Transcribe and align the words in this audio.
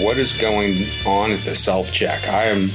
what 0.00 0.16
is 0.18 0.32
going 0.32 0.86
on 1.06 1.32
at 1.32 1.44
the 1.44 1.54
self 1.54 1.92
check? 1.92 2.26
I 2.28 2.44
am, 2.44 2.70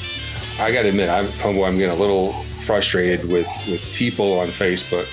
I 0.60 0.72
got 0.72 0.84
to 0.84 0.90
admit, 0.90 1.10
I'm, 1.10 1.28
I'm 1.44 1.78
getting 1.78 1.90
a 1.90 1.96
little 1.96 2.34
frustrated 2.60 3.28
with, 3.28 3.48
with 3.68 3.82
people 3.94 4.40
on 4.40 4.48
Facebook 4.48 5.08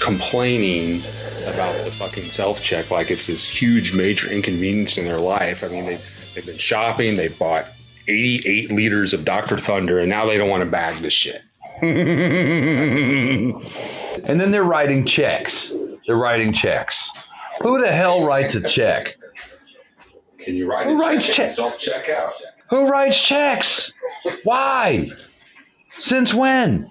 complaining 0.00 1.02
about 1.46 1.84
the 1.84 1.90
fucking 1.90 2.30
self 2.30 2.62
check 2.62 2.90
like 2.90 3.10
it's 3.10 3.26
this 3.26 3.48
huge 3.48 3.94
major 3.94 4.30
inconvenience 4.30 4.98
in 4.98 5.04
their 5.04 5.18
life. 5.18 5.62
I 5.64 5.68
mean, 5.68 5.86
they, 5.86 5.98
they've 6.34 6.46
been 6.46 6.58
shopping, 6.58 7.16
they 7.16 7.28
bought 7.28 7.66
88 8.08 8.72
liters 8.72 9.14
of 9.14 9.24
Dr. 9.24 9.58
Thunder, 9.58 10.00
and 10.00 10.08
now 10.08 10.26
they 10.26 10.36
don't 10.36 10.50
want 10.50 10.64
to 10.64 10.70
bag 10.70 10.96
this 10.96 11.12
shit. 11.12 11.42
and 11.82 13.54
then 14.24 14.50
they're 14.50 14.64
writing 14.64 15.06
checks. 15.06 15.72
They're 16.06 16.16
writing 16.16 16.52
checks. 16.52 17.08
Who 17.62 17.80
the 17.80 17.92
hell 17.92 18.26
writes 18.26 18.54
a 18.54 18.68
check? 18.68 19.16
Can 20.42 20.54
you 20.56 20.68
write 20.70 20.86
Who 20.86 20.94
a 20.94 20.98
writes 20.98 21.26
check 21.26 21.36
check- 21.36 21.46
and 21.46 21.50
self 21.54 21.78
checkout? 21.78 22.32
Who 22.70 22.88
writes 22.88 23.20
checks? 23.20 23.92
Why? 24.44 25.10
Since 25.88 26.32
when? 26.32 26.88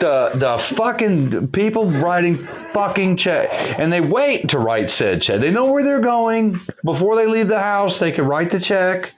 The 0.00 0.30
the 0.34 0.58
fucking 0.76 1.48
people 1.48 1.90
writing 1.92 2.34
fucking 2.72 3.16
check 3.16 3.50
and 3.78 3.92
they 3.92 4.00
wait 4.00 4.48
to 4.50 4.58
write 4.58 4.90
said 4.90 5.22
check. 5.22 5.40
They 5.40 5.50
know 5.50 5.70
where 5.70 5.84
they're 5.84 6.00
going 6.00 6.58
before 6.84 7.14
they 7.16 7.26
leave 7.26 7.48
the 7.48 7.60
house. 7.60 7.98
They 7.98 8.10
can 8.10 8.26
write 8.26 8.50
the 8.50 8.58
check 8.60 9.12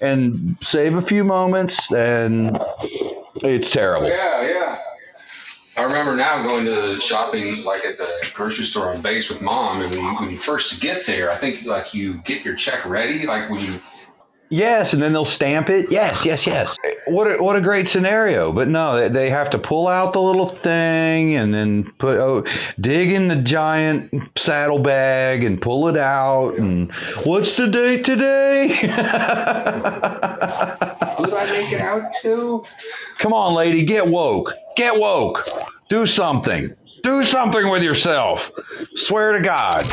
and 0.00 0.56
save 0.62 0.94
a 0.94 1.02
few 1.02 1.22
moments 1.22 1.90
and 1.92 2.58
it's 3.36 3.70
terrible. 3.70 4.08
Yeah, 4.08 4.42
yeah. 4.42 4.78
I 5.76 5.82
remember 5.82 6.14
now 6.14 6.42
going 6.42 6.66
to 6.66 7.00
shopping 7.00 7.64
like 7.64 7.84
at 7.84 7.96
the 7.96 8.30
grocery 8.34 8.66
store 8.66 8.92
on 8.92 9.00
base 9.00 9.30
with 9.30 9.40
mom, 9.40 9.80
and 9.80 9.90
when 9.90 10.04
you, 10.04 10.14
when 10.14 10.30
you 10.30 10.36
first 10.36 10.80
get 10.82 11.06
there, 11.06 11.30
I 11.30 11.38
think 11.38 11.64
like 11.64 11.94
you 11.94 12.18
get 12.24 12.44
your 12.44 12.54
check 12.54 12.84
ready, 12.84 13.26
like 13.26 13.48
when 13.48 13.60
you 13.60 13.80
Yes, 14.52 14.92
and 14.92 15.02
then 15.02 15.14
they'll 15.14 15.24
stamp 15.24 15.70
it. 15.70 15.90
Yes, 15.90 16.26
yes, 16.26 16.46
yes. 16.46 16.76
What 17.06 17.26
a, 17.26 17.42
what 17.42 17.56
a 17.56 17.60
great 17.62 17.88
scenario. 17.88 18.52
But 18.52 18.68
no, 18.68 19.08
they, 19.08 19.30
have 19.30 19.48
to 19.48 19.58
pull 19.58 19.88
out 19.88 20.12
the 20.12 20.20
little 20.20 20.50
thing 20.50 21.36
and 21.36 21.54
then 21.54 21.90
put 21.96 22.18
oh, 22.18 22.44
dig 22.78 23.12
in 23.12 23.28
the 23.28 23.36
giant 23.36 24.12
saddlebag 24.36 25.42
and 25.42 25.58
pull 25.58 25.88
it 25.88 25.96
out. 25.96 26.58
And 26.58 26.92
what's 27.24 27.56
the 27.56 27.66
date 27.66 28.04
today? 28.04 28.78
make 31.62 31.72
it 31.72 31.80
out 31.80 32.12
to? 32.22 32.64
Come 33.18 33.32
on, 33.32 33.54
lady, 33.54 33.84
get 33.84 34.06
woke. 34.06 34.52
Get 34.76 34.94
woke. 34.96 35.48
Do 35.88 36.06
something. 36.06 36.74
Do 37.02 37.22
something 37.24 37.68
with 37.70 37.82
yourself. 37.82 38.50
Swear 38.96 39.32
to 39.32 39.40
God. 39.40 39.84